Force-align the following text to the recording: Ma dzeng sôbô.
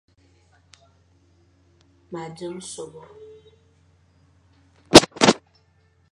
Ma 2.11 2.21
dzeng 2.35 2.59
sôbô. 2.71 3.03